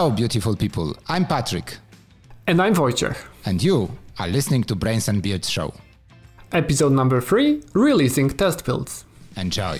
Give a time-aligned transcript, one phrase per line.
[0.00, 0.96] Hello, beautiful people.
[1.08, 1.76] I'm Patrick.
[2.46, 3.18] And I'm Wojciech.
[3.44, 5.74] And you are listening to Brains and Beards Show.
[6.52, 9.04] Episode number 3 Releasing Test Builds.
[9.36, 9.78] Enjoy.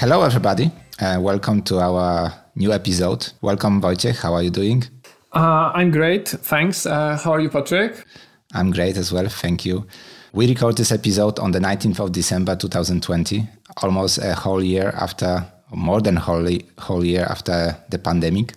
[0.00, 0.72] Hello, everybody.
[1.00, 3.32] Uh, welcome to our new episode.
[3.40, 4.20] Welcome, Wojciech.
[4.20, 4.82] How are you doing?
[5.32, 6.26] Uh, I'm great.
[6.28, 6.86] Thanks.
[6.86, 8.04] Uh, how are you, Patrick?
[8.52, 9.28] I'm great as well.
[9.28, 9.86] Thank you.
[10.32, 13.48] We record this episode on the 19th of December 2020,
[13.82, 16.48] almost a whole year after, more than whole,
[16.78, 18.54] whole year after the pandemic.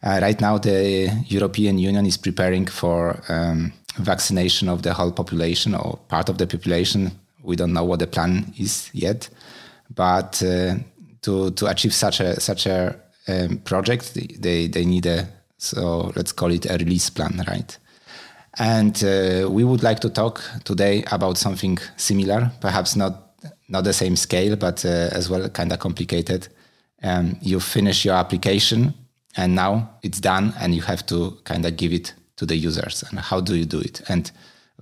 [0.00, 5.74] Uh, right now, the European Union is preparing for um, vaccination of the whole population
[5.74, 7.10] or part of the population.
[7.42, 9.28] We don't know what the plan is yet,
[9.92, 10.76] but uh,
[11.22, 12.94] to to achieve such a such a
[13.26, 15.26] um, project, they they need a
[15.58, 17.76] so let's call it a release plan, right?
[18.58, 23.28] And uh, we would like to talk today about something similar, perhaps not
[23.68, 26.48] not the same scale, but uh, as well kind of complicated.
[27.02, 28.94] Um, you finish your application,
[29.36, 33.02] and now it's done, and you have to kind of give it to the users.
[33.08, 34.02] And how do you do it?
[34.08, 34.30] And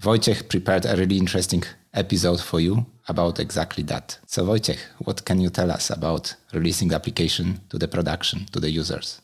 [0.01, 1.63] Wojciech prepared a really interesting
[1.95, 4.19] episode for you about exactly that.
[4.27, 8.61] So Wojciech, what can you tell us about releasing the application to the production to
[8.61, 9.21] the users?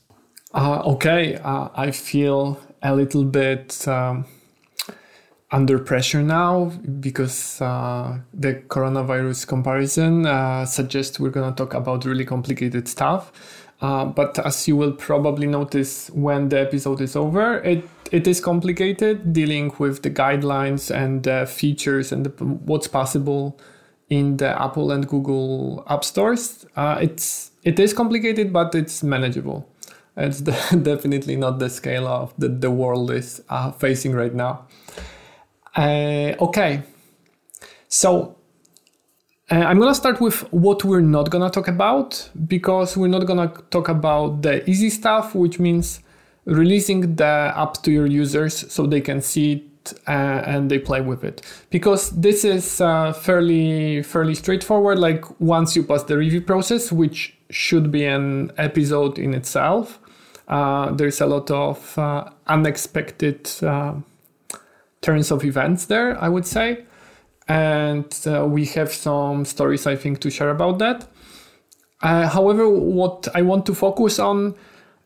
[0.55, 4.25] Uh, okay, uh, I feel a little bit um,
[5.53, 6.67] under pressure now
[7.01, 13.33] because uh, the coronavirus comparison uh, suggests we're going to talk about really complicated stuff.
[13.81, 18.41] Uh, but as you will probably notice when the episode is over, it, it is
[18.41, 23.59] complicated dealing with the guidelines and uh, features and the, what's possible
[24.09, 26.67] in the Apple and Google app stores.
[26.77, 29.69] Uh, it's it is complicated, but it's manageable.
[30.17, 30.53] It's the,
[30.83, 34.67] definitely not the scale of that the world is uh, facing right now.
[35.76, 36.82] Uh, okay,
[37.88, 38.37] so
[39.50, 43.53] uh, I'm gonna start with what we're not gonna talk about because we're not gonna
[43.70, 46.00] talk about the easy stuff, which means
[46.47, 50.10] releasing the app to your users so they can see it uh,
[50.47, 51.42] and they play with it.
[51.70, 54.98] Because this is uh, fairly fairly straightforward.
[54.98, 60.00] Like once you pass the review process, which should be an episode in itself,
[60.48, 63.50] uh, there's a lot of uh, unexpected
[65.06, 66.84] turns of events there, I would say.
[67.49, 71.06] And uh, we have some stories, I think, to share about that.
[72.03, 74.55] Uh, however, what I want to focus on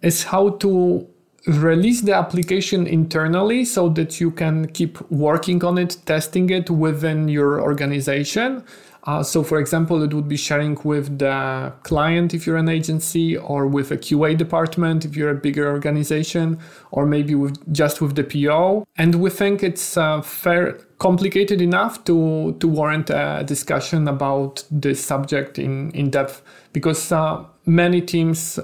[0.02, 1.06] is how to
[1.46, 7.28] release the application internally so that you can keep working on it, testing it within
[7.28, 8.64] your organization.
[9.04, 13.36] Uh, so, for example, it would be sharing with the client if you're an agency,
[13.36, 16.58] or with a QA department if you're a bigger organization,
[16.90, 18.86] or maybe with just with the PO.
[18.96, 25.02] And we think it's uh, fair complicated enough to to warrant a discussion about this
[25.02, 28.58] subject in in depth because uh, many teams.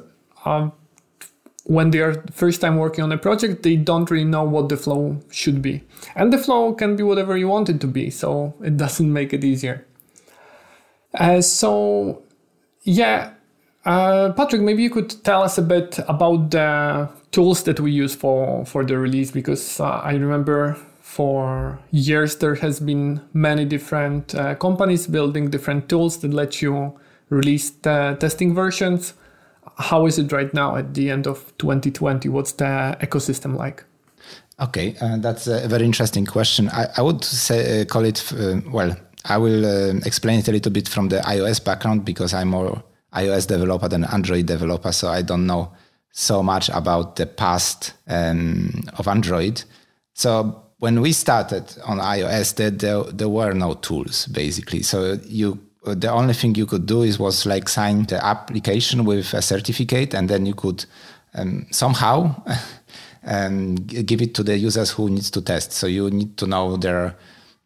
[0.45, 0.71] Uh,
[1.69, 4.77] when they are first time working on a project, they don't really know what the
[4.77, 5.83] flow should be.
[6.15, 9.33] And the flow can be whatever you want it to be, so it doesn't make
[9.33, 9.86] it easier.
[11.17, 12.23] Uh, so,
[12.83, 13.33] yeah,
[13.87, 18.15] uh, Patrick, maybe you could tell us a bit about the tools that we use
[18.15, 24.35] for, for the release because uh, I remember for years there has been many different
[24.35, 26.99] uh, companies building different tools that let you
[27.31, 29.15] release the testing versions.
[29.79, 32.29] How is it right now at the end of 2020?
[32.29, 33.85] What's the ecosystem like?
[34.59, 36.71] Okay, uh, that's a very interesting question.
[36.71, 38.33] I, I would say uh, call it
[38.73, 38.97] well
[39.29, 42.83] I will uh, explain it a little bit from the iOS background because I'm more
[43.15, 45.73] iOS developer than Android developer, so I don't know
[46.13, 49.63] so much about the past um, of Android.
[50.15, 54.83] So when we started on iOS, there, there, there were no tools basically.
[54.83, 55.61] So you
[55.95, 60.15] the only thing you could do is was like sign the application with a certificate,
[60.15, 60.85] and then you could
[61.35, 62.35] um, somehow
[63.25, 65.73] um, give it to the users who needs to test.
[65.73, 67.17] So you need to know their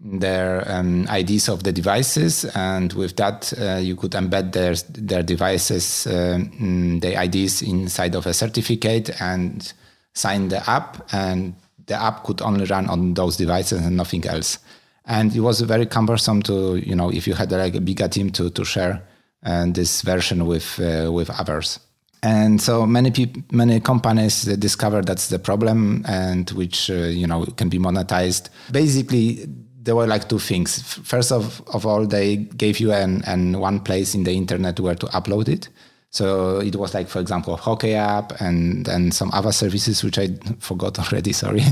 [0.00, 5.22] their um, IDs of the devices, and with that uh, you could embed their their
[5.22, 9.72] devices, um, the IDs inside of a certificate and
[10.14, 11.54] sign the app, and
[11.86, 14.58] the app could only run on those devices and nothing else.
[15.04, 18.30] And it was very cumbersome to you know if you had like a bigger team
[18.32, 19.02] to to share
[19.42, 21.78] and uh, this version with uh, with others.
[22.22, 27.46] And so many people, many companies discovered that's the problem, and which uh, you know
[27.56, 28.50] can be monetized.
[28.70, 29.48] Basically,
[29.82, 30.82] there were like two things.
[30.82, 34.94] First of, of all, they gave you an, an one place in the internet where
[34.94, 35.68] to upload it.
[36.10, 40.28] So it was like, for example, HockeyApp and then some other services which I
[40.58, 41.32] forgot already.
[41.32, 41.62] Sorry.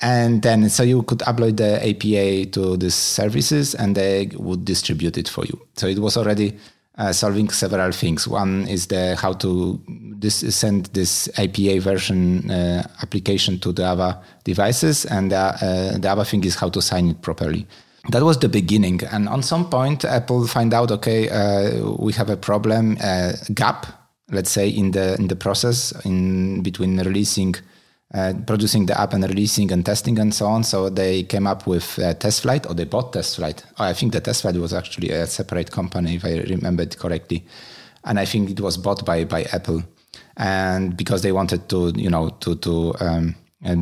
[0.00, 5.16] And then so you could upload the IPA to these services and they would distribute
[5.18, 5.60] it for you.
[5.76, 6.58] So it was already
[6.98, 8.28] uh, solving several things.
[8.28, 14.18] One is the how to this, send this API version uh, application to the other
[14.44, 17.66] devices, and uh, the other thing is how to sign it properly.
[18.10, 22.28] That was the beginning, and on some point, Apple find out, okay, uh, we have
[22.28, 23.86] a problem, uh, gap,
[24.30, 27.73] let's say, in the in the process in between releasing uh,
[28.46, 30.62] producing the app and releasing and testing and so on.
[30.62, 33.64] So they came up with uh, TestFlight, or they bought TestFlight.
[33.78, 37.44] Oh, I think the TestFlight was actually a separate company, if I remember it correctly,
[38.04, 39.82] and I think it was bought by by Apple,
[40.36, 43.34] and because they wanted to, you know, to to um,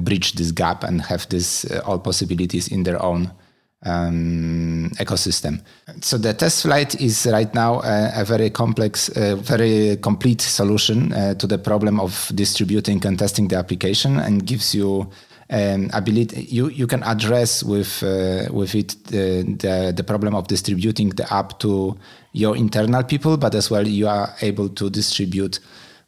[0.02, 3.31] bridge this gap and have this uh, all possibilities in their own
[3.84, 5.61] um, ecosystem.
[6.00, 11.34] So the TestFlight is right now a, a very complex, uh, very complete solution uh,
[11.34, 15.11] to the problem of distributing and testing the application, and gives you
[15.50, 16.43] um, ability.
[16.50, 21.32] You you can address with uh, with it the, the the problem of distributing the
[21.32, 21.96] app to
[22.32, 25.61] your internal people, but as well you are able to distribute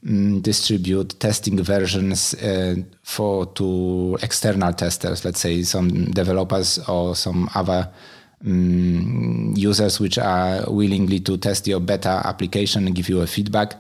[0.06, 7.48] um, distribute testing versions uh, for to external testers, let's say some developers or some
[7.54, 7.90] other
[8.44, 13.74] um, users which are willingly to test your beta application and give you a feedback.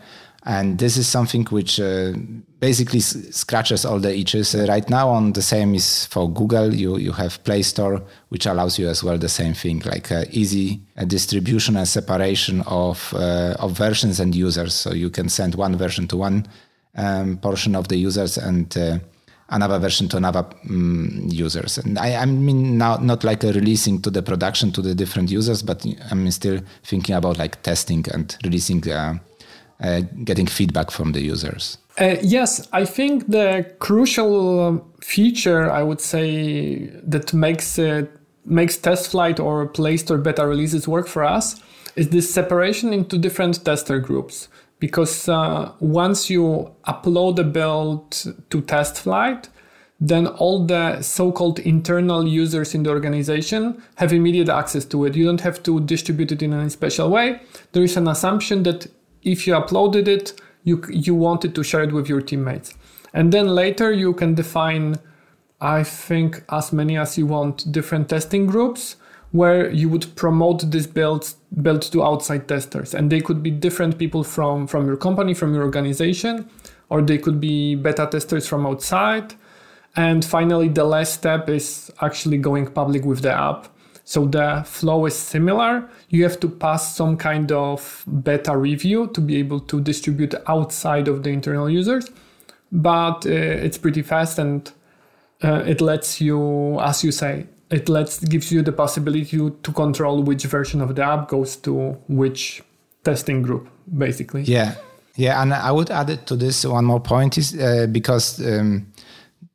[0.46, 2.12] And this is something which uh,
[2.60, 4.54] basically scratches all the itches.
[4.54, 6.74] Uh, right now, on the same is for Google.
[6.74, 10.24] You you have Play Store, which allows you as well the same thing, like uh,
[10.30, 14.74] easy uh, distribution and separation of uh, of versions and users.
[14.74, 16.46] So you can send one version to one
[16.94, 18.98] um, portion of the users and uh,
[19.48, 21.78] another version to another um, users.
[21.78, 25.62] And I, I mean now not like releasing to the production to the different users,
[25.62, 28.82] but I'm still thinking about like testing and releasing.
[29.80, 31.78] Uh, getting feedback from the users.
[31.98, 38.10] Uh, yes, I think the crucial feature I would say that makes it
[38.44, 41.60] makes TestFlight or Play Store beta releases work for us
[41.96, 44.48] is this separation into different tester groups.
[44.78, 48.10] Because uh, once you upload a build
[48.50, 49.48] to TestFlight
[50.00, 55.14] then all the so-called internal users in the organization have immediate access to it.
[55.14, 57.40] You don't have to distribute it in any special way.
[57.72, 58.88] There is an assumption that
[59.24, 62.74] if you uploaded it, you, you wanted to share it with your teammates.
[63.12, 64.96] And then later you can define,
[65.60, 68.96] I think, as many as you want different testing groups
[69.32, 72.94] where you would promote this build, build to outside testers.
[72.94, 76.48] And they could be different people from, from your company, from your organization,
[76.88, 79.34] or they could be beta testers from outside.
[79.96, 83.68] And finally, the last step is actually going public with the app
[84.04, 85.88] so the flow is similar.
[86.10, 91.08] You have to pass some kind of beta review to be able to distribute outside
[91.08, 92.10] of the internal users,
[92.70, 94.70] but uh, it's pretty fast and
[95.42, 99.72] uh, it lets you, as you say, it lets gives you the possibility to, to
[99.72, 102.62] control which version of the app goes to which
[103.04, 104.42] testing group, basically.
[104.42, 104.74] Yeah,
[105.16, 108.38] yeah, and I would add it to this one more point is uh, because.
[108.44, 108.86] Um,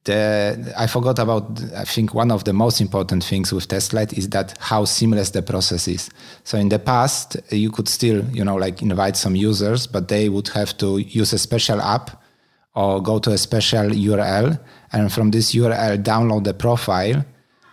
[0.10, 4.30] the, I forgot about, I think one of the most important things with TestFlight is
[4.30, 6.10] that how seamless the process is.
[6.44, 10.28] So in the past, you could still, you know, like invite some users, but they
[10.30, 12.22] would have to use a special app
[12.76, 14.60] or go to a special URL
[14.92, 17.24] and from this URL download the profile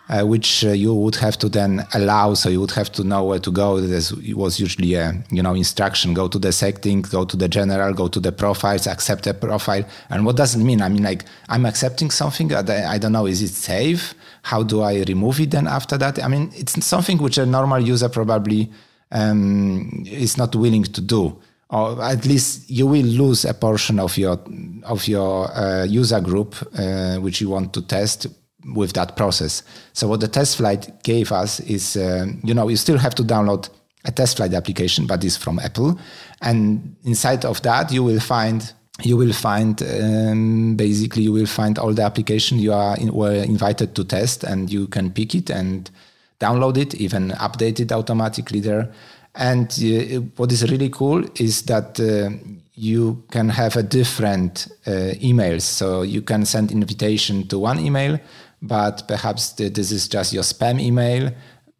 [0.09, 2.33] uh, which uh, you would have to then allow.
[2.33, 3.79] So you would have to know where to go.
[3.81, 7.93] This was usually a you know instruction: go to the setting, go to the general,
[7.93, 9.83] go to the profiles, accept a profile.
[10.09, 10.81] And what does it mean?
[10.81, 12.53] I mean, like I'm accepting something.
[12.53, 13.25] I don't know.
[13.25, 14.13] Is it safe?
[14.43, 16.23] How do I remove it then after that?
[16.23, 18.71] I mean, it's something which a normal user probably
[19.11, 21.37] um, is not willing to do
[21.69, 24.39] or at least you will lose a portion of your
[24.83, 28.27] of your uh, user group uh, which you want to test
[28.75, 29.63] with that process.
[29.93, 33.69] So what the TestFlight gave us is, uh, you know, you still have to download
[34.05, 35.99] a TestFlight application, but it's from Apple,
[36.41, 41.77] and inside of that you will find you will find um, basically you will find
[41.77, 45.49] all the application you are in, were invited to test, and you can pick it
[45.49, 45.91] and
[46.39, 48.91] download it, even update it automatically there.
[49.35, 52.35] And uh, what is really cool is that uh,
[52.73, 55.61] you can have a different uh, emails.
[55.61, 58.19] So you can send invitation to one email,
[58.61, 61.31] but perhaps this is just your spam email.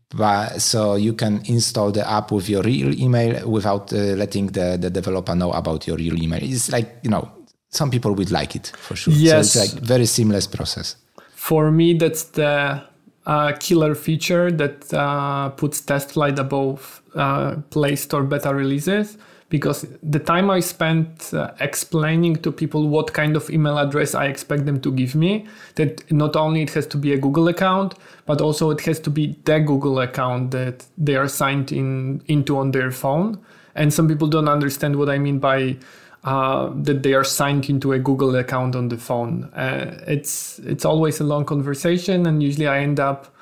[0.10, 4.78] But so you can install the app with your real email without uh, letting the,
[4.80, 6.40] the developer know about your real email.
[6.42, 7.30] It's like, you know,
[7.70, 9.14] some people would like it for sure.
[9.14, 9.52] Yes.
[9.52, 10.96] So it's like very seamless process.
[11.34, 12.84] For me, that's the
[13.26, 19.18] uh, killer feature that uh, puts TestFlight above uh, Play Store beta releases
[19.50, 24.26] because the time I spent uh, explaining to people what kind of email address I
[24.26, 27.96] expect them to give me, that not only it has to be a Google account,
[28.26, 32.58] but also it has to be the Google account that they are signed in into
[32.58, 33.40] on their phone.
[33.76, 35.78] And some people don't understand what I mean by
[36.24, 39.46] uh, that they are signed into a Google account on the phone.
[39.54, 43.34] Uh, it's it's always a long conversation, and usually I end up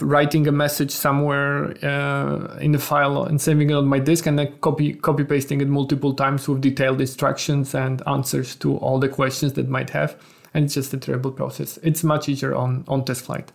[0.00, 4.38] writing a message somewhere uh, in the file and saving it on my disk, and
[4.38, 9.08] then copy copy pasting it multiple times with detailed instructions and answers to all the
[9.08, 10.16] questions that might have.
[10.54, 11.78] And it's just a terrible process.
[11.82, 13.48] It's much easier on on TestFlight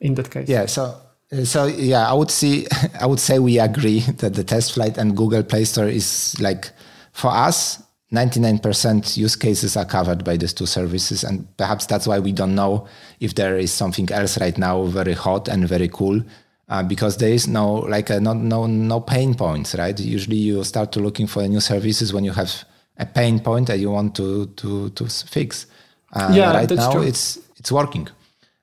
[0.00, 0.48] in that case.
[0.48, 0.66] Yeah.
[0.66, 0.96] So
[1.44, 2.66] so yeah, I would see
[3.00, 6.70] I would say we agree that the TestFlight and Google Play Store is like
[7.12, 7.82] for us,
[8.14, 11.24] 99% use cases are covered by these two services.
[11.24, 12.86] And perhaps that's why we don't know
[13.20, 16.22] if there is something else right now very hot and very cool.
[16.68, 20.00] Uh, because there is no like a, no no no pain points, right?
[20.00, 22.64] Usually you start to looking for new services when you have
[22.96, 25.66] a pain point that you want to to to fix.
[26.14, 27.02] Uh, yeah, right that's now true.
[27.02, 28.08] it's it's working.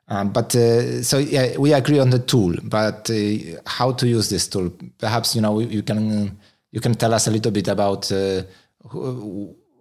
[0.08, 4.29] Um, but uh, so yeah, we agree on the tool, but uh, how to use
[4.29, 4.74] this tool?
[4.98, 6.39] Perhaps you know you can
[6.72, 8.41] you can tell us a little bit about uh,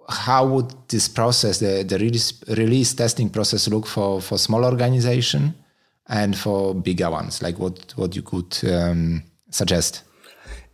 [0.08, 5.54] how would this process, the, the release, release testing process, look for for small organization
[6.08, 7.42] and for bigger ones?
[7.42, 10.02] Like what what you could um, suggest?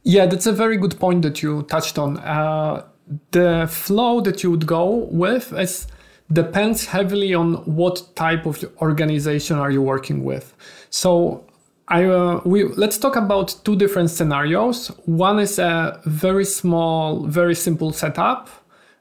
[0.03, 2.19] Yeah, that's a very good point that you touched on.
[2.19, 2.85] Uh,
[3.33, 5.87] the flow that you would go with is
[6.33, 10.55] depends heavily on what type of organization are you working with.
[10.91, 11.46] So
[11.89, 14.89] I uh, we let's talk about two different scenarios.
[15.07, 18.49] One is a very small, very simple setup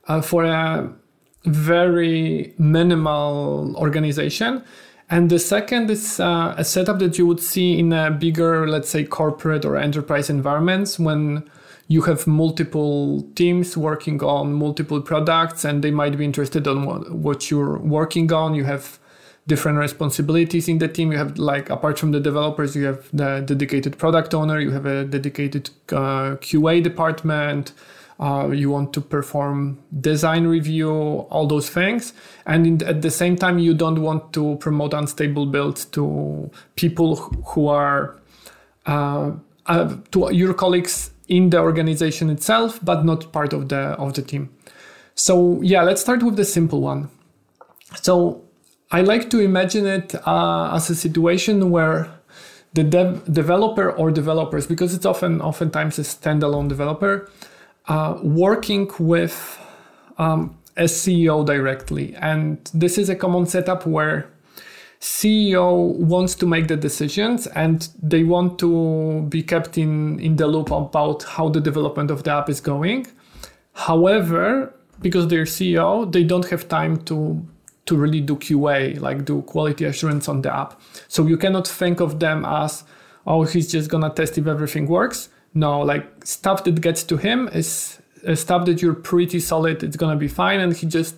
[0.08, 0.94] uh, for a
[1.46, 4.64] very minimal organization,
[5.10, 8.90] and the second is uh, a setup that you would see in a bigger, let's
[8.90, 11.44] say, corporate or enterprise environments when
[11.88, 17.12] you have multiple teams working on multiple products, and they might be interested on what,
[17.12, 18.54] what you're working on.
[18.54, 19.00] You have
[19.48, 21.12] different responsibilities in the team.
[21.12, 24.86] You have like apart from the developers, you have the dedicated product owner, you have
[24.86, 27.74] a dedicated uh, QA department.
[28.18, 30.90] Uh, you want to perform design review,
[31.30, 32.14] all those things,
[32.46, 37.18] and in, at the same time, you don't want to promote unstable builds to people
[37.18, 38.18] who are
[38.86, 39.32] uh,
[39.66, 44.22] uh to your colleagues in the organization itself, but not part of the of the
[44.22, 44.50] team.
[45.16, 47.10] So yeah, let's start with the simple one.
[48.02, 48.45] So
[48.96, 52.08] I like to imagine it uh, as a situation where
[52.76, 57.30] the dev- developer or developers, because it's often oftentimes a standalone developer,
[57.90, 59.60] uh, working with
[60.18, 64.30] um, a CEO directly, and this is a common setup where
[65.02, 70.48] CEO wants to make the decisions and they want to be kept in, in the
[70.48, 73.08] loop about how the development of the app is going.
[73.74, 77.46] However, because they're CEO, they don't have time to
[77.86, 80.80] to really do QA, like do quality assurance on the app.
[81.08, 82.84] So you cannot think of them as,
[83.28, 85.30] oh, he's just gonna test if everything works.
[85.54, 88.00] No, like stuff that gets to him is
[88.34, 90.60] stuff that you're pretty solid, it's gonna be fine.
[90.60, 91.16] And he just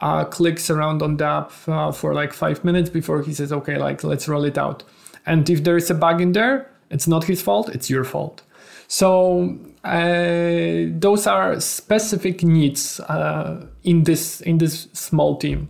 [0.00, 3.78] uh, clicks around on the app uh, for like five minutes before he says, okay,
[3.78, 4.82] like let's roll it out.
[5.26, 8.42] And if there is a bug in there, it's not his fault, it's your fault.
[8.88, 15.68] So uh, those are specific needs uh, in this in this small team.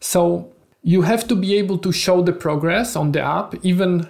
[0.00, 0.52] So
[0.82, 4.08] you have to be able to show the progress on the app, even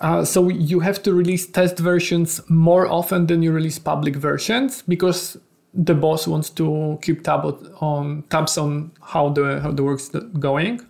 [0.00, 4.82] uh, so you have to release test versions more often than you release public versions
[4.82, 5.36] because
[5.74, 7.44] the boss wants to keep tab
[7.80, 10.80] on tabs on how the how the work's going.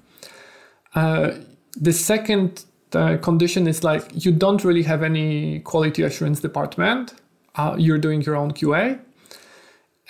[0.95, 1.33] Uh,
[1.77, 7.15] the second uh, condition is like you don't really have any quality assurance department.
[7.55, 9.01] Uh, you're doing your own QA,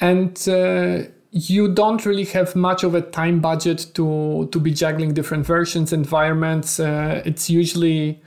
[0.00, 5.14] and uh, you don't really have much of a time budget to to be juggling
[5.14, 6.80] different versions environments.
[6.80, 8.20] Uh, it's usually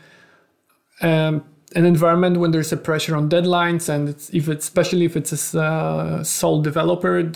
[1.02, 1.44] um,
[1.76, 5.54] an environment when there's a pressure on deadlines and it's, if it's especially if it's
[5.54, 7.32] a uh, sole developer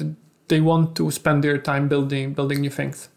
[0.48, 3.10] they want to spend their time building building new things.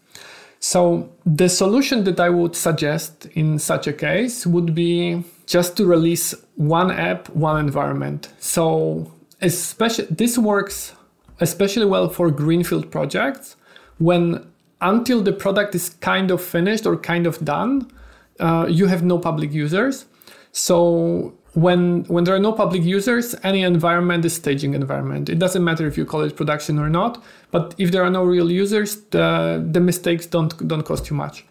[0.61, 5.85] So the solution that i would suggest in such a case would be just to
[5.85, 8.29] release one app one environment.
[8.39, 10.93] So especially this works
[11.39, 13.55] especially well for greenfield projects
[13.99, 14.45] when
[14.81, 17.91] until the product is kind of finished or kind of done,
[18.39, 20.05] uh, you have no public users.
[20.51, 25.29] So when when there are no public users, any environment is staging environment.
[25.29, 28.23] It doesn't matter if you call it production or not, but if there are no
[28.23, 31.45] real users, the the mistakes don't don't cost you much.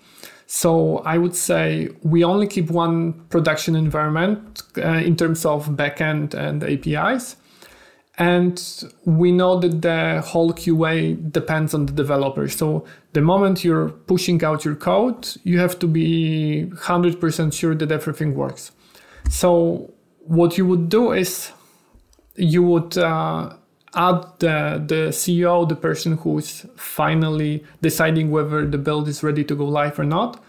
[0.47, 6.33] So I would say we only keep one production environment uh, in terms of backend
[6.33, 7.37] and APIs
[8.19, 8.61] And
[9.05, 12.49] we know that the whole QA depends on the developer.
[12.49, 17.93] So the moment you're pushing out your code, you have to be 100% sure that
[17.93, 18.73] everything works.
[19.31, 21.53] So what you would do is
[22.35, 23.55] you would uh,
[23.95, 29.55] add the, the CEO, the person who's finally deciding whether the build is ready to
[29.55, 30.43] go live or not.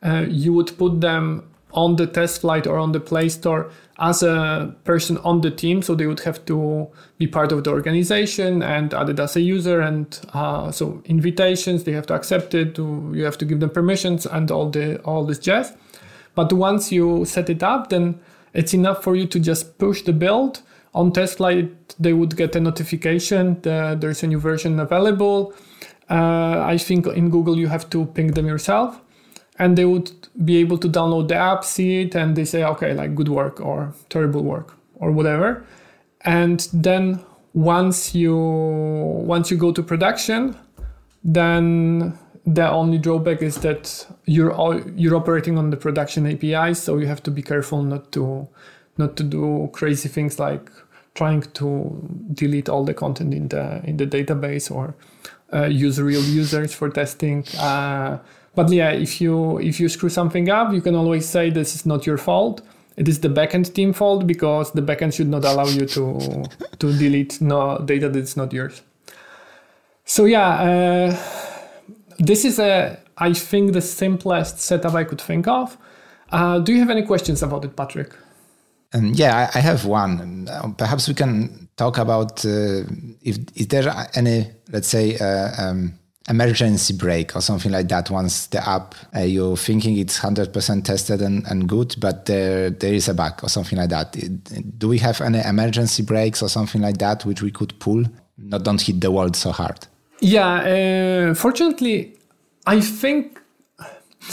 [0.00, 4.74] Uh, you would put them on the TestFlight or on the Play Store as a
[4.84, 5.82] person on the team.
[5.82, 9.80] So they would have to be part of the organization and added as a user.
[9.80, 12.78] And uh, so invitations, they have to accept it.
[12.78, 15.74] You have to give them permissions and all the all this jazz.
[16.34, 18.18] But once you set it up, then
[18.52, 20.62] it's enough for you to just push the build
[20.94, 21.70] on TestFlight.
[21.98, 25.54] They would get a notification that there's a new version available.
[26.08, 29.00] Uh, I think in Google you have to ping them yourself
[29.58, 30.10] and they would
[30.44, 33.60] be able to download the app, see it, and they say, okay, like good work
[33.60, 35.64] or terrible work or whatever.
[36.22, 37.20] And then
[37.54, 40.56] once you once you go to production,
[41.24, 46.98] then the only drawback is that you're all, you're operating on the production API, so
[46.98, 48.46] you have to be careful not to
[48.98, 50.70] not to do crazy things like
[51.14, 54.94] trying to delete all the content in the in the database or
[55.52, 57.44] uh, use real users for testing.
[57.58, 58.18] Uh,
[58.56, 61.86] but yeah, if you if you screw something up, you can always say this is
[61.86, 62.62] not your fault.
[62.96, 66.44] It is the backend team fault because the backend should not allow you to
[66.78, 68.82] to delete no data that's not yours.
[70.04, 71.16] So yeah, uh,
[72.18, 75.76] this is a I think the simplest setup I could think of.
[76.32, 78.12] Uh, do you have any questions about it, Patrick?
[78.94, 80.48] Um, yeah, I, I have one.
[80.48, 82.84] Uh, perhaps we can talk about uh,
[83.22, 85.98] if is there any, let's say, uh, um,
[86.28, 91.22] emergency break or something like that once the app uh, you're thinking it's 100% tested
[91.22, 94.16] and, and good but there there is a bug or something like that.
[94.78, 98.04] Do we have any emergency breaks or something like that which we could pull?
[98.38, 99.86] Not don't hit the world so hard.
[100.20, 102.14] Yeah uh, fortunately
[102.66, 103.40] i think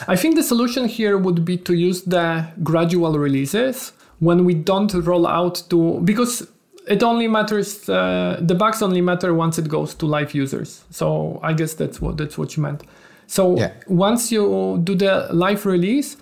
[0.07, 4.93] i think the solution here would be to use the gradual releases when we don't
[4.93, 6.47] roll out to because
[6.87, 10.83] it only matters uh, the bugs only matter once it goes to live users.
[10.89, 12.83] So i guess that's what that's what you meant.
[13.27, 13.71] So yeah.
[13.87, 16.17] once you do the live release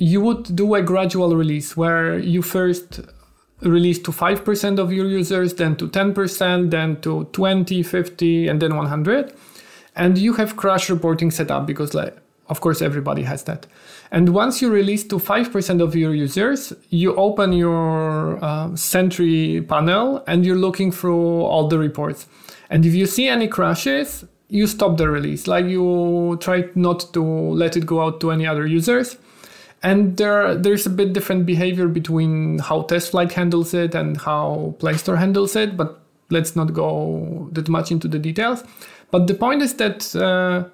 [0.00, 3.00] you would do a gradual release where you first
[3.60, 8.74] release to 5% of your users then to 10% then to 20 50 and then
[8.74, 9.34] 100
[9.96, 12.16] and you have crash reporting set up because like
[12.50, 13.66] of course everybody has that
[14.12, 20.24] and once you release to 5% of your users, you open your uh, Sentry panel
[20.26, 22.26] and you're looking through all the reports.
[22.70, 25.46] And if you see any crashes, you stop the release.
[25.46, 29.16] Like you try not to let it go out to any other users.
[29.82, 34.96] And there, there's a bit different behavior between how TestFlight handles it and how Play
[34.96, 38.64] Store handles it, but let's not go that much into the details.
[39.12, 40.68] But the point is that uh,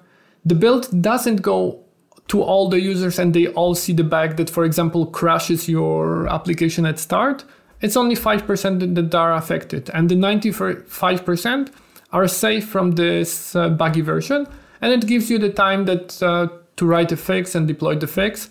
[0.45, 1.83] the build doesn't go
[2.27, 6.27] to all the users and they all see the bug that, for example, crashes your
[6.27, 7.45] application at start,
[7.81, 9.89] it's only 5% that are affected.
[9.93, 11.71] And the 95%
[12.11, 14.47] are safe from this uh, buggy version.
[14.81, 16.47] And it gives you the time that uh,
[16.77, 18.49] to write a fix and deploy the fix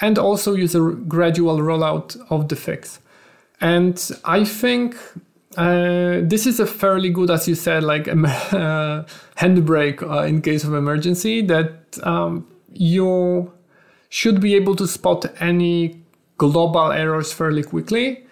[0.00, 2.98] and also use a gradual rollout of the fix.
[3.60, 4.96] And I think
[5.56, 9.04] uh, this is a fairly good, as you said, like a uh,
[9.36, 13.52] handbrake uh, in case of emergency that um, you
[14.08, 16.02] should be able to spot any
[16.38, 18.26] global errors fairly quickly.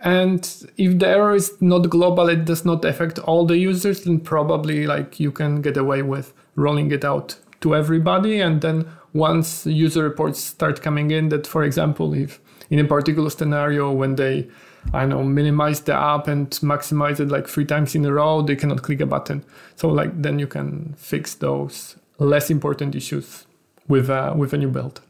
[0.00, 0.40] And
[0.76, 4.86] if the error is not global, it does not affect all the users, then probably
[4.86, 8.40] like you can get away with rolling it out to everybody.
[8.40, 13.30] And then once user reports start coming in, that for example, if in a particular
[13.30, 14.48] scenario when they
[14.92, 18.56] I know minimize the app and maximize it like three times in a row, they
[18.56, 19.44] cannot click a button.
[19.76, 23.46] So like then you can fix those less important issues
[23.88, 25.00] with uh, with a new build.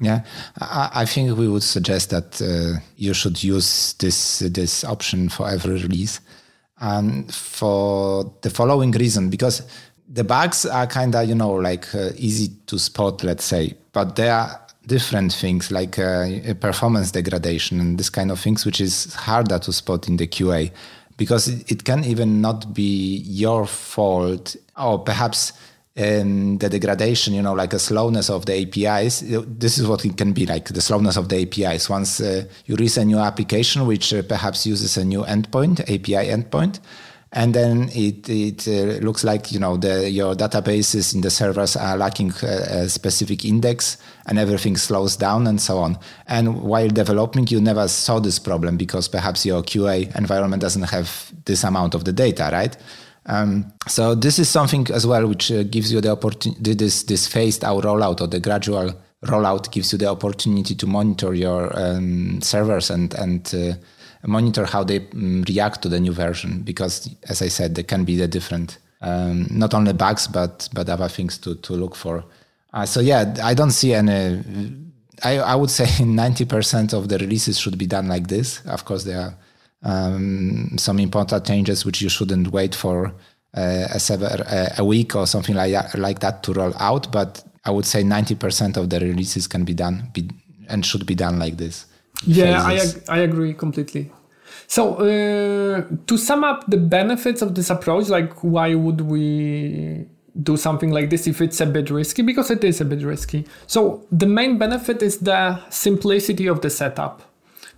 [0.00, 0.24] Yeah,
[0.60, 5.48] I, I think we would suggest that uh, you should use this this option for
[5.48, 6.20] every release,
[6.80, 9.62] and for the following reason because
[10.08, 14.16] the bugs are kind of you know like uh, easy to spot, let's say, but
[14.16, 19.14] they are different things like uh, performance degradation and this kind of things, which is
[19.14, 20.72] harder to spot in the QA
[21.16, 25.52] because it, can even not be your fault or perhaps
[25.96, 29.24] and the degradation, you know, like a slowness of the APIs.
[29.46, 31.90] This is what it can be like the slowness of the APIs.
[31.90, 36.30] Once uh, you release a new application, which uh, perhaps uses a new endpoint, API
[36.30, 36.78] endpoint,
[37.32, 41.76] and then it it uh, looks like you know the your databases in the servers
[41.76, 45.98] are lacking a, a, specific index and everything slows down and so on.
[46.26, 51.32] And while developing you never saw this problem because perhaps your qa environment doesn't have
[51.44, 52.76] this amount of the data right?
[53.26, 57.26] Um, so this is something as well which uh, gives you the opportunity this this
[57.26, 58.94] phased out rollout or the gradual
[59.26, 63.74] rollout gives you the opportunity to monitor your um, servers and and uh,
[64.26, 68.04] monitor how they um, react to the new version because as i said there can
[68.04, 72.24] be the different um, not only bugs but but other things to to look for.
[72.72, 74.42] Uh, so yeah i don't see any
[75.24, 78.64] I, I would say 90% of the releases should be done like this.
[78.66, 79.34] Of course there are
[79.82, 83.12] um, some important changes which you shouldn't wait for
[83.56, 87.10] uh, a, sever, uh, a week or something like that, like that to roll out
[87.10, 90.28] but i would say 90% of the releases can be done be,
[90.68, 91.86] and should be done like this
[92.24, 94.12] yeah, I, ag- I agree completely.
[94.66, 100.06] So, uh, to sum up the benefits of this approach, like why would we
[100.42, 102.22] do something like this if it's a bit risky?
[102.22, 103.46] Because it is a bit risky.
[103.66, 107.22] So, the main benefit is the simplicity of the setup.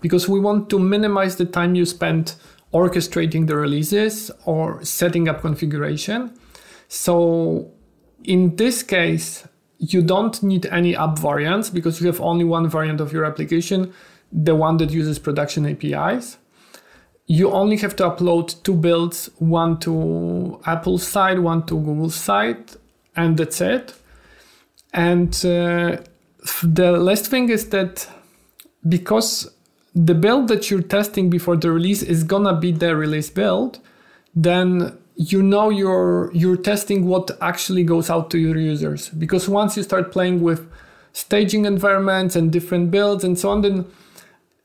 [0.00, 2.34] Because we want to minimize the time you spend
[2.72, 6.32] orchestrating the releases or setting up configuration.
[6.88, 7.70] So,
[8.24, 9.46] in this case,
[9.78, 13.92] you don't need any app variants because you have only one variant of your application
[14.32, 16.38] the one that uses production APIs.
[17.26, 22.72] You only have to upload two builds, one to Apple's side, one to Google's side,
[23.14, 23.94] and that's it.
[24.92, 25.98] And uh,
[26.62, 28.08] the last thing is that
[28.88, 29.48] because
[29.94, 33.78] the build that you're testing before the release is gonna be the release build,
[34.34, 39.08] then you know you're you're testing what actually goes out to your users.
[39.10, 40.68] Because once you start playing with
[41.12, 43.84] staging environments and different builds and so on, then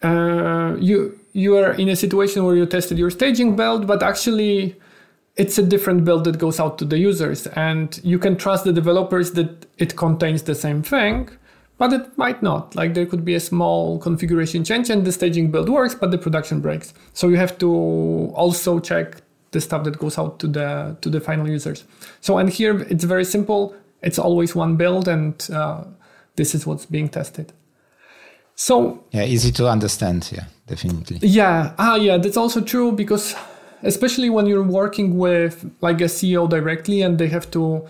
[0.02, 4.76] uh, you you are in a situation where you tested your staging build, but actually
[5.36, 8.72] it's a different build that goes out to the users, and you can trust the
[8.72, 11.30] developers that it contains the same thing,
[11.78, 12.74] but it might not.
[12.76, 16.18] Like there could be a small configuration change, and the staging build works, but the
[16.18, 16.94] production breaks.
[17.14, 21.20] So you have to also check the stuff that goes out to the to the
[21.20, 21.84] final users.
[22.22, 23.76] So and here it's very simple.
[24.02, 25.84] It's always one build, and uh,
[26.36, 27.52] this is what's being tested.
[28.56, 30.30] So yeah, easy to understand.
[30.32, 31.20] Yeah, definitely.
[31.22, 33.36] Yeah, ah, yeah, that's also true because
[33.84, 37.86] especially when you're working with like a CEO directly and they have to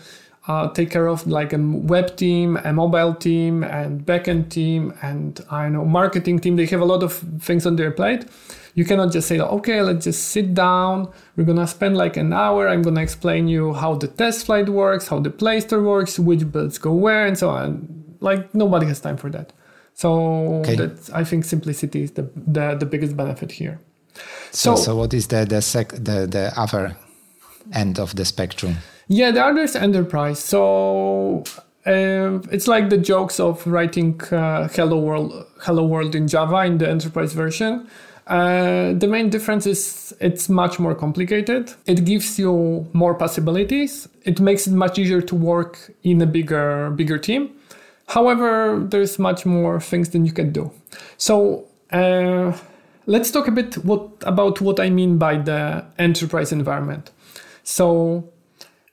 [0.48, 5.44] uh, take care of like a web team, a mobile team, and backend team, and
[5.50, 6.56] I know marketing team.
[6.56, 8.26] They have a lot of things on their plate.
[8.76, 11.12] You cannot just say, okay, let's just sit down.
[11.36, 12.68] We're gonna spend like an hour.
[12.68, 16.78] I'm gonna explain you how the TestFlight works, how the Play Store works, which builds
[16.78, 18.18] go where, and so on.
[18.20, 19.54] Like nobody has time for that.
[19.96, 20.76] So okay.
[20.76, 23.80] that's, I think simplicity is the, the, the biggest benefit here.
[24.52, 26.96] So, so, so what is the the, sec, the the other
[27.74, 28.78] end of the spectrum?
[29.08, 30.40] Yeah, the other is enterprise.
[30.40, 31.44] So
[31.86, 36.78] uh, it's like the jokes of writing uh, hello world hello world in Java in
[36.78, 37.88] the enterprise version.
[38.28, 41.74] Uh, the main difference is it's much more complicated.
[41.86, 44.10] It gives you more possibilities.
[44.24, 47.52] It makes it much easier to work in a bigger bigger team.
[48.08, 50.72] However, there's much more things than you can do.
[51.18, 52.56] So uh,
[53.06, 57.12] let's talk a bit what, about what I mean by the enterprise environment.
[57.64, 58.30] So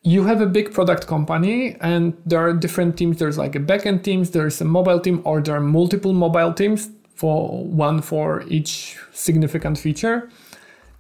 [0.03, 3.19] you have a big product company and there are different teams.
[3.19, 6.91] There's like a backend teams, there's a mobile team, or there are multiple mobile teams
[7.15, 10.29] for one for each significant feature.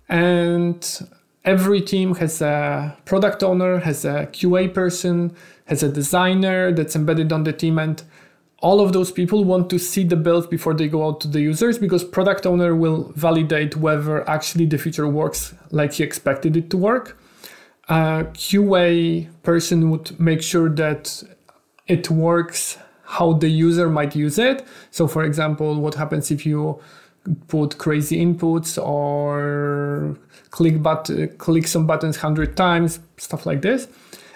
[0.08, 1.08] And
[1.44, 5.34] every team has a product owner, has a QA person,
[5.66, 8.02] has a designer that's embedded on the team and
[8.62, 11.40] all of those people want to see the build before they go out to the
[11.40, 16.70] users because product owner will validate whether actually the feature works like he expected it
[16.70, 17.18] to work.
[17.88, 21.24] A qa person would make sure that
[21.88, 24.64] it works how the user might use it.
[24.92, 26.80] So for example what happens if you
[27.48, 30.16] put crazy inputs or
[30.50, 33.88] click but click some buttons 100 times stuff like this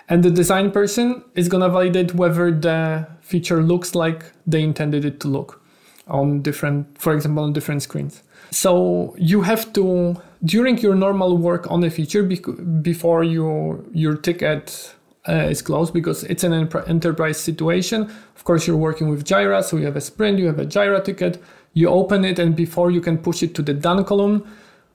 [0.09, 5.05] and the design person is going to validate whether the feature looks like they intended
[5.05, 5.63] it to look
[6.07, 8.23] on different, for example, on different screens.
[8.51, 14.95] So you have to, during your normal work on a feature, before your, your ticket
[15.29, 18.03] uh, is closed, because it's an enterprise situation.
[18.37, 21.05] Of course, you're working with Jira, so you have a sprint, you have a Jira
[21.05, 21.43] ticket,
[21.73, 24.47] you open it, and before you can push it to the done column,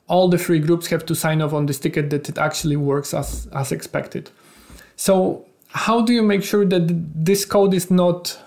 [0.08, 3.14] all the three groups have to sign off on this ticket that it actually works
[3.14, 4.30] as, as expected.
[5.02, 6.84] So how do you make sure that
[7.26, 8.40] this code is not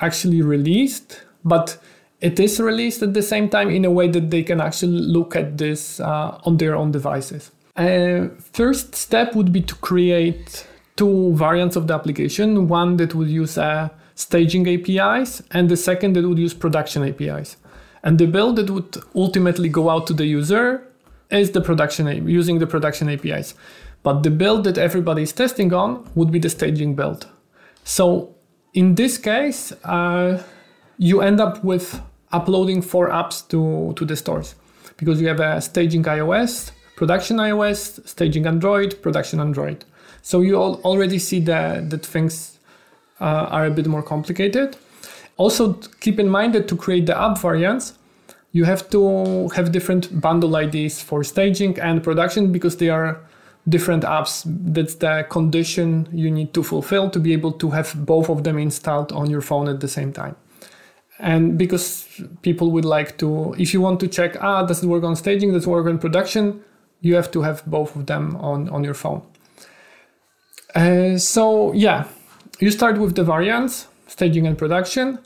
[0.00, 1.78] actually released, but
[2.20, 5.36] it is released at the same time in a way that they can actually look
[5.36, 7.52] at this uh, on their own devices?
[7.76, 13.28] Uh, first step would be to create two variants of the application one that would
[13.28, 17.56] use uh, staging APIs, and the second that would use production APIs.
[18.02, 20.82] And the build that would ultimately go out to the user
[21.30, 23.54] is the production using the production APIs.
[24.02, 27.28] But the build that everybody is testing on would be the staging build.
[27.84, 28.34] So
[28.74, 30.42] in this case, uh,
[30.98, 32.00] you end up with
[32.32, 34.54] uploading four apps to, to the stores
[34.96, 39.84] because you have a staging iOS, production iOS, staging Android, production Android.
[40.22, 42.58] So you already see that, that things
[43.20, 44.76] uh, are a bit more complicated.
[45.36, 47.94] Also, keep in mind that to create the app variants,
[48.52, 53.20] you have to have different bundle IDs for staging and production because they are
[53.68, 54.42] different apps.
[54.46, 58.58] That's the condition you need to fulfill to be able to have both of them
[58.58, 60.36] installed on your phone at the same time.
[61.18, 62.06] And because
[62.40, 65.52] people would like to, if you want to check, ah, does it work on staging,
[65.52, 66.62] does it work on production,
[67.02, 69.22] you have to have both of them on, on your phone.
[70.74, 72.06] Uh, so, yeah,
[72.58, 75.18] you start with the variants, staging and production.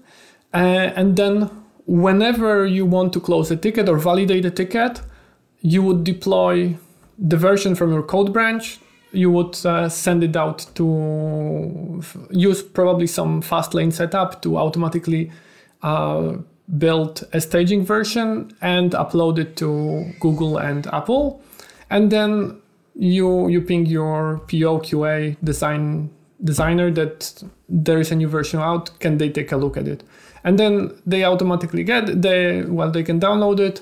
[0.53, 1.51] Uh, and then
[1.87, 5.01] whenever you want to close a ticket or validate a ticket,
[5.61, 6.77] you would deploy
[7.19, 8.79] the version from your code branch.
[9.13, 15.31] You would uh, send it out to use probably some fastlane setup to automatically
[15.83, 16.39] uh,
[16.79, 21.41] build a staging version and upload it to Google and Apple.
[21.91, 22.61] And then
[22.97, 26.11] you you ping your PO QA design
[26.43, 28.99] designer that there is a new version out.
[28.99, 30.03] Can they take a look at it?
[30.45, 33.81] and then they automatically get they well they can download it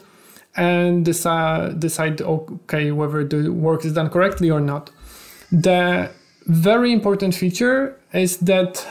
[0.56, 4.90] and decide decide okay whether the work is done correctly or not
[5.50, 6.10] the
[6.46, 8.86] very important feature is that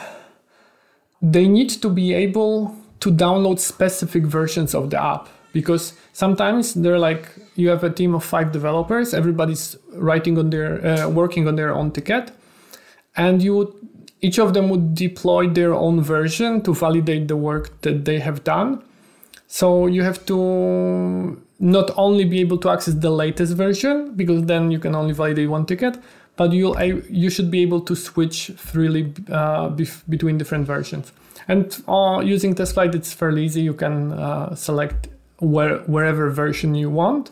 [1.21, 6.99] they need to be able to download specific versions of the app because sometimes they're
[6.99, 11.55] like you have a team of five developers everybody's writing on their uh, working on
[11.55, 12.31] their own ticket
[13.15, 13.75] and you
[14.21, 18.43] each of them would deploy their own version to validate the work that they have
[18.43, 18.83] done.
[19.47, 24.71] So you have to not only be able to access the latest version because then
[24.71, 25.97] you can only validate one ticket,
[26.35, 31.13] but you'll you should be able to switch freely uh, bef- between different versions.
[31.47, 33.61] And uh, using TestFlight, it's fairly easy.
[33.61, 37.31] You can uh, select where, wherever version you want,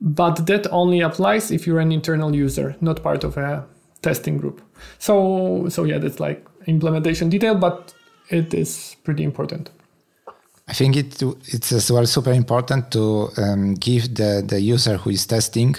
[0.00, 3.64] but that only applies if you're an internal user, not part of a
[4.02, 4.60] testing group.
[4.98, 7.94] So so yeah, that's like implementation detail, but
[8.28, 9.70] it is pretty important.
[10.72, 11.22] I think it
[11.54, 15.76] it's as well super important to um, give the the user who is testing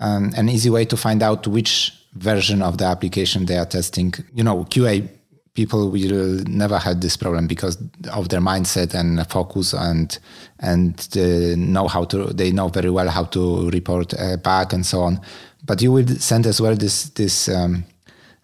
[0.00, 4.14] um, an easy way to find out which version of the application they are testing.
[4.34, 5.06] You know, QA
[5.52, 7.76] people will never have this problem because
[8.10, 10.18] of their mindset and focus and
[10.60, 11.14] and
[11.74, 15.20] know how to they know very well how to report back and so on
[15.62, 17.84] but you will send as well this this um,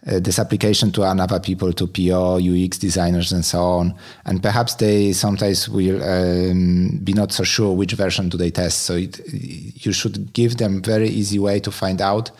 [0.09, 3.93] uh, this application to another people, to PO, UX designers, and so on.
[4.25, 8.83] And perhaps they sometimes will um, be not so sure which version do they test.
[8.83, 12.31] So it, you should give them very easy way to find out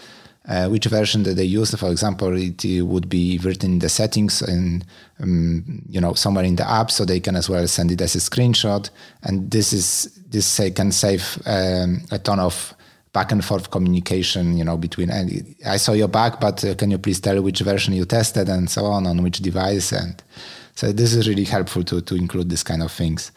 [0.47, 1.73] uh, which version that they use.
[1.75, 4.83] For example, it, it would be written in the settings and
[5.21, 8.15] um, you know somewhere in the app, so they can as well send it as
[8.15, 8.89] a screenshot.
[9.23, 12.73] And this is this can save um, a ton of
[13.13, 15.09] back and forth communication, you know, between
[15.65, 18.69] I saw your back, but uh, can you please tell which version you tested and
[18.69, 19.91] so on on which device?
[19.91, 20.21] And
[20.75, 23.31] so this is really helpful to to include this kind of things.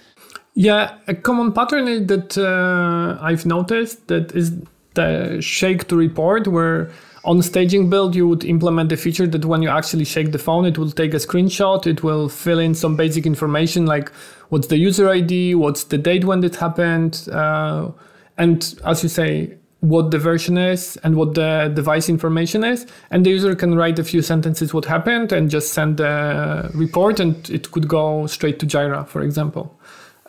[0.55, 4.53] Yeah, a common pattern that uh, I've noticed that is
[4.95, 6.91] the shake to report, where
[7.25, 10.67] on staging build you would implement the feature that when you actually shake the phone,
[10.67, 14.11] it will take a screenshot, it will fill in some basic information like
[14.51, 17.91] what's the user ID, what's the date when it happened, uh,
[18.37, 23.27] and as you say, what the version is and what the device information is and
[23.27, 27.51] the user can write a few sentences what happened and just send the report and
[27.51, 29.77] it could go straight to jira for example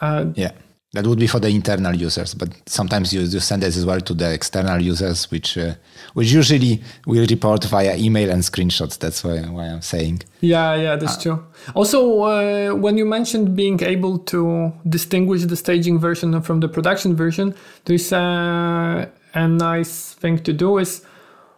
[0.01, 0.51] uh, yeah
[0.93, 3.99] that would be for the internal users, but sometimes you, you send it as well
[3.99, 5.73] to the external users, which uh,
[6.13, 8.99] which usually will report via email and screenshots.
[8.99, 10.21] That's why, why I'm saying.
[10.41, 11.45] Yeah, yeah, that's uh, true.
[11.73, 17.15] Also, uh, when you mentioned being able to distinguish the staging version from the production
[17.15, 21.05] version, there's a, a nice thing to do is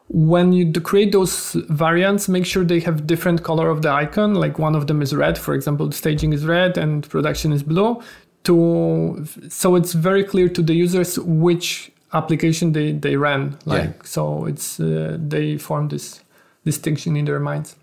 [0.07, 4.35] when you create those variants, make sure they have different color of the icon.
[4.35, 8.01] Like one of them is red, for example, staging is red and production is blue
[8.45, 14.03] to so it's very clear to the users which application they, they ran like yeah.
[14.03, 16.21] so it's uh, they form this
[16.63, 17.75] distinction in their minds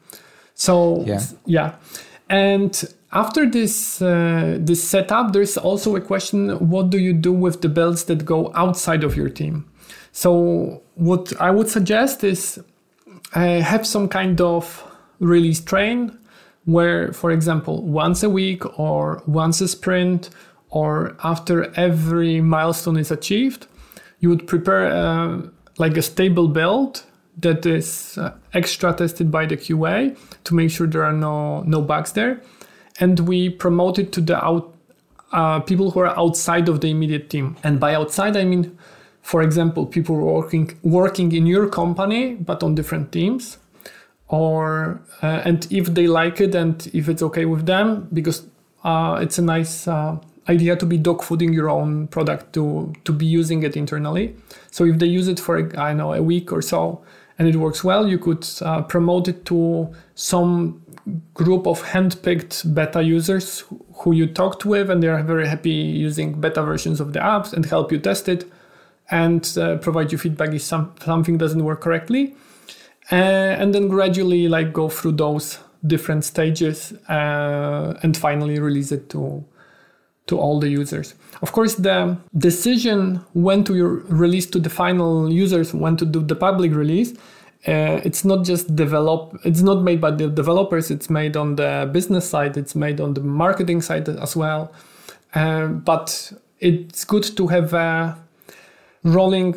[0.55, 1.75] so yeah, yeah.
[2.31, 7.61] and after this uh, this setup there's also a question what do you do with
[7.61, 9.69] the builds that go outside of your team
[10.13, 12.63] so what I would suggest is
[13.35, 14.85] uh, have some kind of
[15.19, 16.19] release train
[16.65, 20.31] where, for example, once a week or once a sprint
[20.71, 23.67] or after every milestone is achieved,
[24.21, 25.43] you would prepare uh,
[25.79, 27.03] like a stable build
[27.39, 31.81] that is uh, extra tested by the QA to make sure there are no no
[31.81, 32.41] bugs there,
[33.01, 34.75] and we promote it to the out
[35.33, 37.57] uh, people who are outside of the immediate team.
[37.65, 38.79] And by outside, I mean,
[39.23, 43.59] for example, people working working in your company but on different teams,
[44.29, 48.45] or uh, and if they like it and if it's okay with them, because
[48.85, 53.13] uh, it's a nice uh, idea to be dog fooding your own product to to
[53.13, 54.35] be using it internally.
[54.71, 57.03] So if they use it for I know a week or so
[57.39, 60.83] and it works well, you could uh, promote it to some
[61.35, 66.41] group of handpicked beta users who you talked with, and they are very happy using
[66.41, 68.51] beta versions of the apps and help you test it
[69.13, 72.35] and uh, provide you feedback if some, something doesn't work correctly.
[73.13, 79.09] Uh, and then gradually like go through those different stages uh, and finally release it
[79.11, 79.45] to
[80.29, 81.17] to all the users.
[81.43, 83.73] Of course, the decision when to
[84.09, 87.13] release to the final users, when to do the public release,
[87.67, 91.89] uh, it's not just develop it's not made by the developers it's made on the
[91.93, 94.73] business side it's made on the marketing side as well
[95.35, 98.19] uh, but it's good to have a
[99.05, 99.53] rolling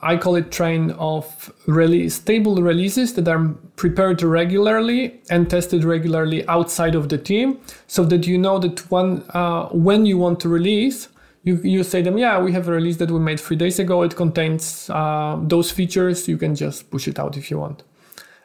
[0.00, 6.46] i call it train of really stable releases that are prepared regularly and tested regularly
[6.48, 10.48] outside of the team so that you know that one uh, when you want to
[10.48, 11.08] release
[11.48, 14.02] you, you say them, yeah, we have a release that we made three days ago.
[14.02, 16.28] It contains uh, those features.
[16.28, 17.82] You can just push it out if you want.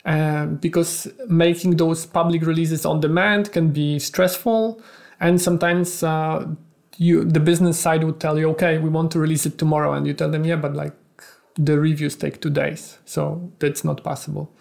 [0.06, 4.82] Um, because making those public releases on demand can be stressful,
[5.20, 6.46] and sometimes uh,
[6.98, 10.06] you the business side would tell you, okay, we want to release it tomorrow, and
[10.08, 10.94] you tell them, yeah, but like
[11.56, 14.52] the reviews take two days, so that's not possible.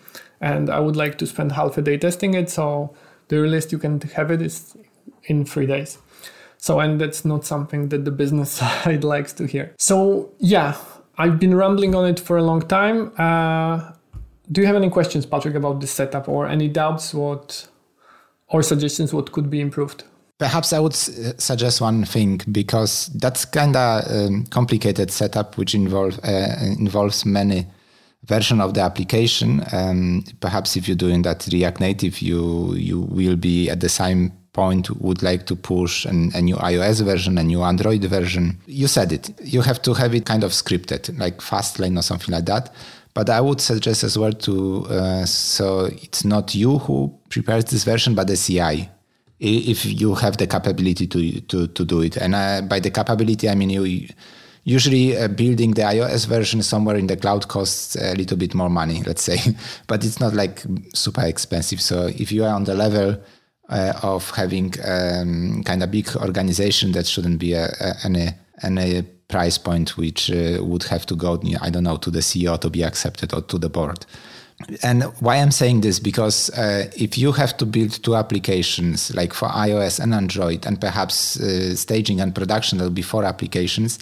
[0.41, 2.95] And I would like to spend half a day testing it, so
[3.29, 4.77] the earliest you can have it is
[5.25, 5.99] in three days.
[6.59, 9.75] So, and that's not something that the business side likes to hear.
[9.79, 10.77] So, yeah,
[11.19, 13.13] I've been rambling on it for a long time.
[13.19, 13.93] Uh,
[14.51, 17.69] do you have any questions, Patrick, about this setup or any doubts what
[18.49, 20.05] or suggestions what could be improved?
[20.43, 26.19] Perhaps I would suggest one thing because that's kind of um, complicated setup which involve
[26.25, 27.65] uh, involves many
[28.25, 29.63] version of the application.
[29.71, 34.33] Um, perhaps if you're doing that React Native, you you will be at the same
[34.53, 38.59] point would like to push an, a new iOS version, a new Android version.
[38.67, 39.31] You said it.
[39.45, 42.75] You have to have it kind of scripted, like Fastlane or something like that.
[43.15, 47.85] But I would suggest as well to uh, so it's not you who prepares this
[47.85, 48.89] version, but the CI.
[49.45, 53.55] If you have the capability to to to do it, and by the capability I
[53.57, 54.07] mean you
[54.65, 58.71] usually uh, building the iOS version somewhere in the cloud costs a little bit more
[58.71, 59.39] money, let's say,
[59.87, 60.63] but it's not like
[60.95, 61.81] super expensive.
[61.81, 63.21] So if you are on the level
[63.69, 68.29] uh, of having um, kind of big organization that shouldn't be a, a, any
[68.63, 72.61] any price point which uh, would have to go I don't know to the CEO
[72.61, 74.05] to be accepted or to the board.
[74.83, 79.33] And why I'm saying this because uh, if you have to build two applications like
[79.33, 83.99] for iOS and Android and perhaps uh, staging and production there'll be four applications,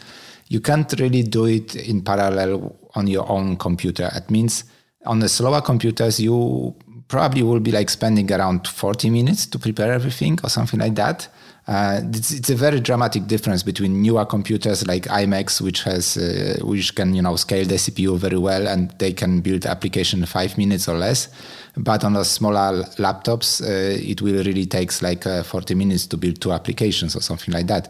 [0.48, 4.10] you can't really do it in parallel on your own computer.
[4.14, 4.64] It means
[5.06, 6.74] on the slower computers you
[7.08, 11.28] probably will be like spending around 40 minutes to prepare everything or something like that.
[11.70, 16.58] Uh, it's, it's, a very dramatic difference between newer computers like iMacs, which has uh,
[16.62, 20.26] which can you know scale the CPU very well and they can build application in
[20.26, 21.28] five minutes or less.
[21.76, 26.16] But on the smaller laptops, uh, it will really takes like uh, 40 minutes to
[26.16, 27.86] build two applications or something like that.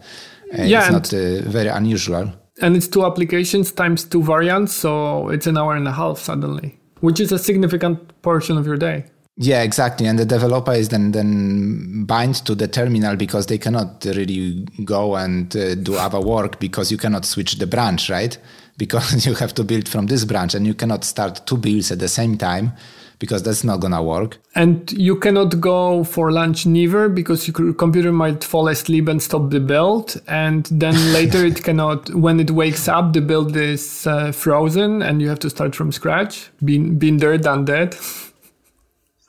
[0.53, 2.31] Uh, yeah, it's not uh, very unusual.
[2.61, 6.81] And it's two applications times two variants, so it's an hour and a half suddenly
[7.01, 9.05] which is a significant portion of your day.
[9.43, 10.07] Yeah, exactly.
[10.07, 15.17] And the developer is then then bind to the terminal because they cannot really go
[15.17, 18.37] and uh, do other work because you cannot switch the branch, right?
[18.77, 22.01] Because you have to build from this branch and you cannot start two builds at
[22.01, 22.73] the same time
[23.19, 24.37] because that's not gonna work.
[24.55, 29.49] And you cannot go for lunch neither because your computer might fall asleep and stop
[29.49, 32.15] the build, and then later it cannot.
[32.15, 35.93] When it wakes up, the build is uh, frozen, and you have to start from
[35.93, 36.51] scratch.
[36.63, 37.97] Been been there, done that.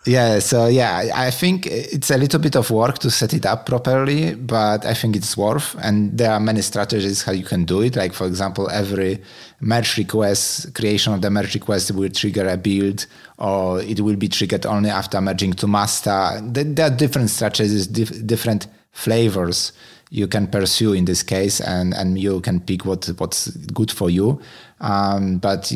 [0.03, 3.67] Yeah, so yeah, I think it's a little bit of work to set it up
[3.67, 5.75] properly, but I think it's worth.
[5.79, 7.95] And there are many strategies how you can do it.
[7.95, 9.21] Like for example, every
[9.59, 13.05] merge request, creation of the merge request will trigger a build,
[13.37, 16.41] or it will be triggered only after merging to master.
[16.45, 19.71] There are different strategies, different flavors
[20.09, 24.09] you can pursue in this case, and and you can pick what what's good for
[24.09, 24.41] you.
[24.79, 25.71] Um, but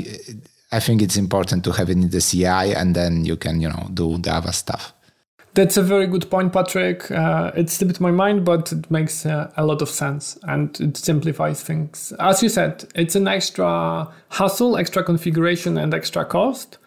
[0.72, 3.70] I think it's important to have it in the CI and then you can, you
[3.70, 4.94] know, do the other stuff.
[5.54, 7.10] That's a very good point, Patrick.
[7.10, 10.98] Uh, it slipped my mind, but it makes uh, a lot of sense and it
[10.98, 12.12] simplifies things.
[12.20, 16.78] As you said, it's an extra hassle, extra configuration, and extra cost.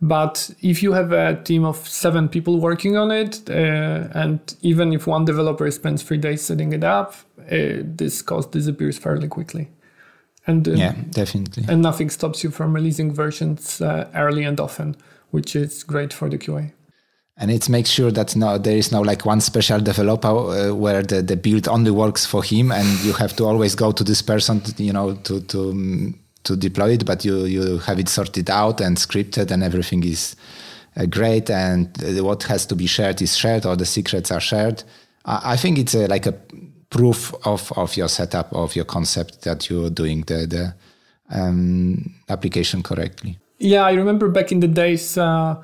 [0.00, 4.92] But if you have a team of seven people working on it, uh, and even
[4.92, 7.14] if one developer spends three days setting it up,
[7.50, 9.70] uh, this cost disappears fairly quickly.
[10.48, 11.64] And uh, yeah, definitely.
[11.68, 14.96] And nothing stops you from releasing versions uh, early and often,
[15.30, 16.72] which is great for the QA
[17.38, 21.02] and it makes sure that no there is no like one special developer uh, where
[21.02, 24.20] the, the build only works for him and you have to always go to this
[24.20, 28.50] person to, you know to to to deploy it but you you have it sorted
[28.50, 30.34] out and scripted and everything is
[30.96, 34.40] uh, great and uh, what has to be shared is shared or the secrets are
[34.40, 34.82] shared
[35.24, 36.34] i, I think it's a, like a
[36.90, 40.74] proof of of your setup of your concept that you're doing the the
[41.30, 45.56] um, application correctly yeah i remember back in the days uh,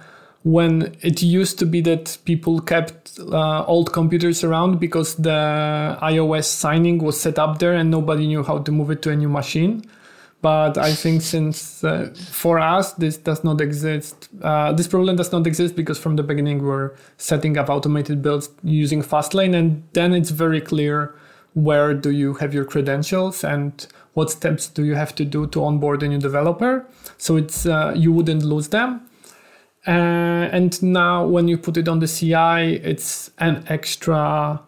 [0.45, 6.45] when it used to be that people kept uh, old computers around because the iOS
[6.45, 9.29] signing was set up there and nobody knew how to move it to a new
[9.29, 9.83] machine.
[10.45, 15.33] But I think since uh, for us this does not exist, uh, this problem does
[15.33, 20.13] not exist because from the beginning we're setting up automated builds using Fastlane, and then
[20.13, 21.15] it's very clear
[21.55, 25.65] where do you have your credentials and what steps do you have to do to
[25.65, 26.85] onboard a new developer.
[27.17, 29.09] So it's uh, you wouldn't lose them
[29.87, 34.61] uh, and now when you put it on the CI, it's an extra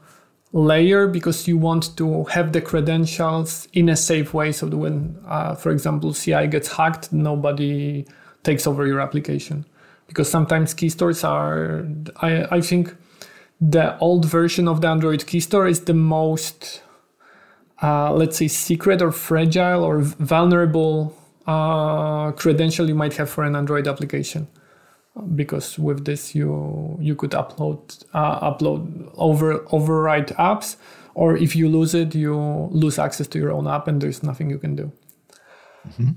[0.53, 5.19] layer because you want to have the credentials in a safe way so that when,
[5.27, 8.07] uh, for example, CI gets hacked, nobody
[8.43, 9.65] takes over your application.
[10.07, 11.87] Because sometimes key stores are,
[12.23, 12.95] I, I think
[13.61, 16.83] the old version of the Android key store is the most,
[17.83, 21.17] uh, let's say, secret or fragile or vulnerable
[21.47, 24.47] uh, credential you might have for an Android application
[25.35, 30.77] because with this you you could upload uh, upload over overwrite apps
[31.15, 32.37] or if you lose it you
[32.71, 34.93] lose access to your own app and there's nothing you can do
[35.89, 36.11] mm-hmm.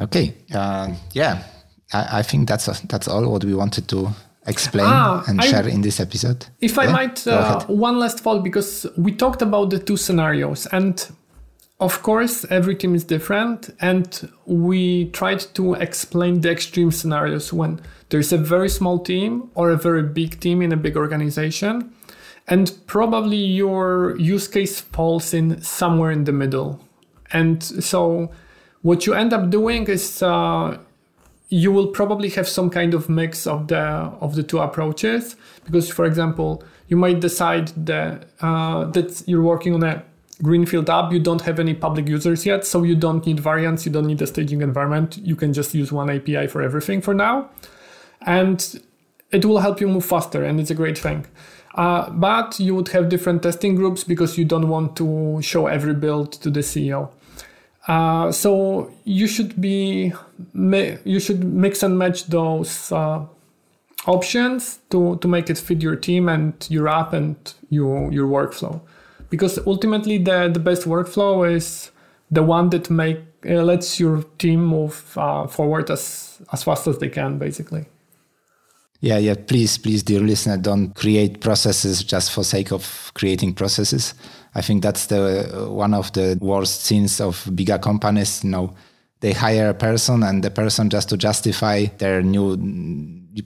[0.00, 1.42] okay uh, yeah
[1.92, 4.08] I, I, think that's a, that's all what we wanted to
[4.46, 6.82] explain ah, and I, share in this episode if yeah?
[6.82, 11.08] i might uh, one last thought because we talked about the two scenarios and
[11.82, 17.80] of course, every team is different, and we tried to explain the extreme scenarios when
[18.08, 21.92] there's a very small team or a very big team in a big organization,
[22.46, 26.78] and probably your use case falls in somewhere in the middle.
[27.32, 28.30] And so,
[28.82, 30.78] what you end up doing is uh,
[31.48, 33.80] you will probably have some kind of mix of the
[34.20, 39.74] of the two approaches, because, for example, you might decide that uh, that you're working
[39.74, 40.04] on a
[40.40, 43.92] Greenfield app, you don't have any public users yet, so you don't need variants, you
[43.92, 45.18] don't need a staging environment.
[45.18, 47.50] You can just use one API for everything for now.
[48.22, 48.80] And
[49.30, 51.26] it will help you move faster, and it's a great thing.
[51.74, 55.94] Uh, but you would have different testing groups because you don't want to show every
[55.94, 57.10] build to the CEO.
[57.88, 60.12] Uh, so you should be
[60.54, 63.24] you should mix and match those uh,
[64.06, 68.80] options to to make it fit your team and your app and your your workflow
[69.32, 71.90] because ultimately the, the best workflow is
[72.30, 76.98] the one that make uh, lets your team move uh, forward as as fast as
[76.98, 77.86] they can basically.
[79.00, 79.34] Yeah yeah.
[79.34, 84.14] Please please dear listener don't create processes just for sake of creating processes.
[84.54, 88.44] I think that's the uh, one of the worst sins of bigger companies.
[88.44, 88.74] You know
[89.20, 92.58] they hire a person and the person just to justify their new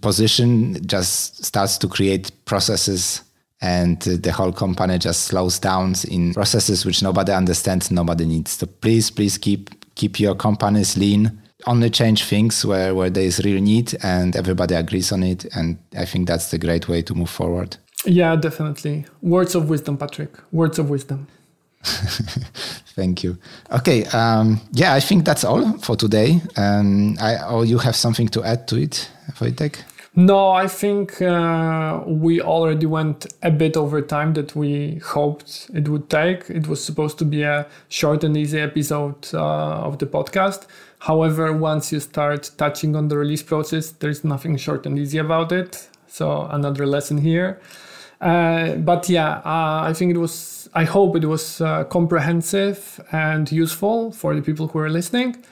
[0.01, 3.23] position just starts to create processes
[3.61, 8.53] and the whole company just slows down in processes which nobody understands, nobody needs.
[8.53, 11.41] So please, please keep keep your companies lean.
[11.67, 15.47] Only change things where, where there is real need and everybody agrees on it.
[15.57, 17.79] And I think that's the great way to move forward.
[18.05, 19.07] Yeah, definitely.
[19.23, 20.31] Words of wisdom, Patrick.
[20.53, 21.27] Words of wisdom.
[21.83, 23.39] Thank you.
[23.73, 24.05] Okay.
[24.07, 26.41] Um, yeah, I think that's all for today.
[26.57, 29.83] Um, I, or you have something to add to it, Wojtek?
[30.19, 35.91] No, I think uh, we already went a bit over time that we hoped it
[35.91, 36.49] would take.
[36.49, 40.69] It was supposed to be a short and easy episode uh, of the podcast.
[41.01, 45.53] However, once you start touching on the release process, there's nothing short and easy about
[45.53, 45.87] it.
[46.07, 47.61] So, another lesson here.
[48.19, 53.53] Uh, but yeah, uh, I think it was, I hope it was uh, comprehensive and
[53.53, 55.45] useful for the people who are listening.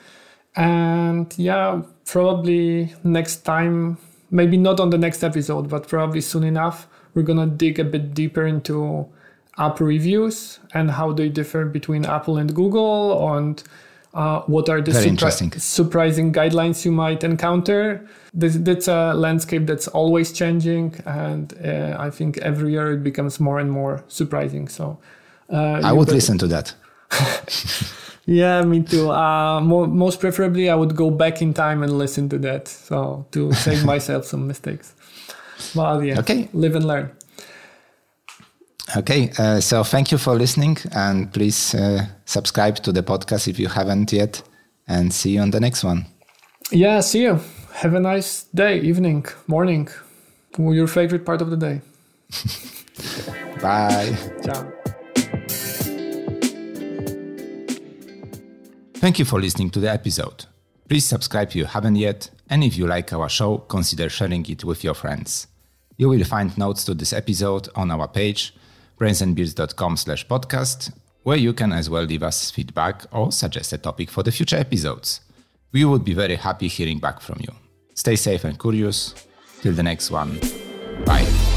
[0.55, 3.97] And yeah, probably next time
[4.31, 8.13] maybe not on the next episode, but probably soon enough, we're gonna dig a bit
[8.13, 9.07] deeper into
[9.57, 13.63] app reviews and how they differ between Apple and Google and
[14.13, 14.91] uh, what are the
[15.59, 18.05] surprising guidelines you might encounter.
[18.33, 23.39] This, that's a landscape that's always changing, and uh, I think every year it becomes
[23.41, 24.69] more and more surprising.
[24.69, 24.99] So
[25.51, 26.73] uh, I would better- listen to that.
[28.27, 29.11] Yeah, me too.
[29.11, 33.25] Uh, mo- most preferably, I would go back in time and listen to that, so
[33.31, 34.93] to save myself some mistakes.
[35.75, 36.49] Well, yeah, Okay.
[36.53, 37.11] live and learn.
[38.97, 43.59] Okay, uh, so thank you for listening, and please uh, subscribe to the podcast if
[43.59, 44.41] you haven't yet,
[44.87, 46.05] and see you on the next one.
[46.71, 47.39] Yeah, see you.
[47.73, 49.87] Have a nice day, evening, morning,
[50.57, 51.81] your favorite part of the day.
[53.61, 54.15] Bye.
[54.43, 54.71] Ciao.
[59.05, 60.45] Thank you for listening to the episode.
[60.89, 64.63] Please subscribe if you haven't yet, and if you like our show, consider sharing it
[64.63, 65.45] with your friends.
[65.95, 68.55] You will find notes to this episode on our page,
[68.99, 70.91] brainsandbeards.com slash podcast,
[71.21, 74.57] where you can as well leave us feedback or suggest a topic for the future
[74.57, 75.21] episodes.
[75.71, 77.53] We would be very happy hearing back from you.
[77.93, 79.13] Stay safe and curious.
[79.61, 80.39] Till the next one.
[81.05, 81.54] Bye.